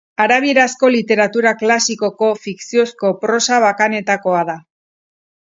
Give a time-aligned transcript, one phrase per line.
[0.23, 4.61] Arabierazko literatura klasikoko fikziozko prosa bakanetakoa da.